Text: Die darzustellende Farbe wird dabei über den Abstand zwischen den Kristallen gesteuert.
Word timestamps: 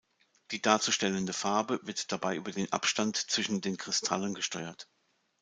Die 0.49 0.59
darzustellende 0.63 1.31
Farbe 1.31 1.79
wird 1.83 2.11
dabei 2.11 2.35
über 2.35 2.51
den 2.51 2.73
Abstand 2.73 3.17
zwischen 3.17 3.61
den 3.61 3.77
Kristallen 3.77 4.33
gesteuert. 4.33 4.89